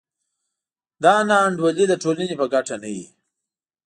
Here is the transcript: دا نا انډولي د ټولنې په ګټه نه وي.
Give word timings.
دا 1.03 1.13
نا 1.29 1.37
انډولي 1.47 1.85
د 1.89 1.93
ټولنې 2.03 2.35
په 2.37 2.45
ګټه 2.53 2.75
نه 2.83 2.89
وي. 2.93 3.05